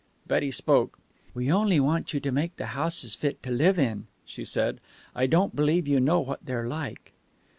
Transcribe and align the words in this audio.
Betty 0.25 0.49
spoke. 0.49 0.97
"We 1.35 1.51
only 1.51 1.79
want 1.79 2.11
you 2.11 2.19
to 2.21 2.31
make 2.31 2.55
the 2.55 2.65
houses 2.73 3.13
fit 3.13 3.43
to 3.43 3.51
live 3.51 3.77
in," 3.77 4.07
she 4.25 4.43
said. 4.43 4.79
"I 5.13 5.27
don't 5.27 5.55
believe 5.55 5.87
you 5.87 5.99
know 5.99 6.19
what 6.19 6.43
they're 6.43 6.67
like." 6.67 7.13